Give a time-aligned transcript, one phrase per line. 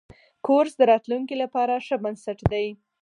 [0.45, 2.67] کورس د راتلونکي لپاره ښه بنسټ دی.